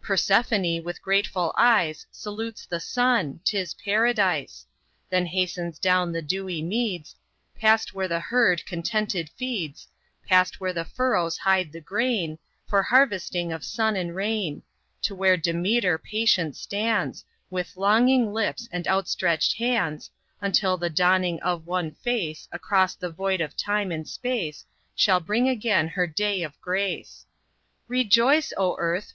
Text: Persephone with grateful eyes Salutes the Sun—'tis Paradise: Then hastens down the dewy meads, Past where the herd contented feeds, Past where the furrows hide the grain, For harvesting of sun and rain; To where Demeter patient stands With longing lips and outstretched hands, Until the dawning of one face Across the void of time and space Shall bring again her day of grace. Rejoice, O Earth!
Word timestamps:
Persephone 0.00 0.82
with 0.82 1.02
grateful 1.02 1.52
eyes 1.58 2.06
Salutes 2.10 2.64
the 2.64 2.80
Sun—'tis 2.80 3.74
Paradise: 3.74 4.64
Then 5.10 5.26
hastens 5.26 5.78
down 5.78 6.12
the 6.12 6.22
dewy 6.22 6.62
meads, 6.62 7.14
Past 7.60 7.92
where 7.92 8.08
the 8.08 8.18
herd 8.18 8.64
contented 8.64 9.28
feeds, 9.36 9.86
Past 10.26 10.58
where 10.58 10.72
the 10.72 10.86
furrows 10.86 11.36
hide 11.36 11.72
the 11.72 11.80
grain, 11.82 12.38
For 12.66 12.82
harvesting 12.82 13.52
of 13.52 13.66
sun 13.66 13.94
and 13.94 14.16
rain; 14.16 14.62
To 15.02 15.14
where 15.14 15.36
Demeter 15.36 15.98
patient 15.98 16.56
stands 16.56 17.22
With 17.50 17.76
longing 17.76 18.32
lips 18.32 18.70
and 18.72 18.88
outstretched 18.88 19.58
hands, 19.58 20.10
Until 20.40 20.78
the 20.78 20.88
dawning 20.88 21.38
of 21.42 21.66
one 21.66 21.90
face 21.96 22.48
Across 22.50 22.94
the 22.94 23.10
void 23.10 23.42
of 23.42 23.58
time 23.58 23.92
and 23.92 24.08
space 24.08 24.64
Shall 24.94 25.20
bring 25.20 25.50
again 25.50 25.88
her 25.88 26.06
day 26.06 26.42
of 26.42 26.58
grace. 26.62 27.26
Rejoice, 27.88 28.54
O 28.56 28.74
Earth! 28.78 29.10